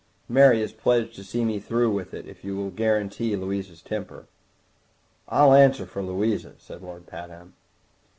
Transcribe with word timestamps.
"Mary 0.27 0.63
is 0.63 0.73
pledged 0.73 1.13
to 1.13 1.23
see 1.23 1.45
me 1.45 1.59
through 1.59 1.91
with 1.91 2.11
it, 2.11 2.25
if 2.25 2.43
you 2.43 2.55
will 2.57 2.71
guarantee 2.71 3.35
Louisa's 3.35 3.83
temper." 3.83 4.25
"I'll 5.29 5.53
answer 5.53 5.85
for 5.85 6.01
Louisa," 6.01 6.55
said 6.57 6.81
Lord 6.81 7.05
Pabham. 7.05 7.53